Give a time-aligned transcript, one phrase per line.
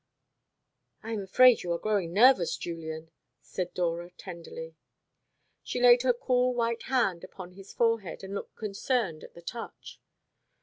[1.03, 3.11] '""I am afraid you are growing nervous, Julian,"
[3.43, 4.73] said Dora tenderly.
[5.61, 10.01] She laid her cool white hand upon his forehead, and looked concerned at the touch.